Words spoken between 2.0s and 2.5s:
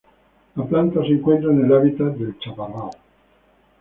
del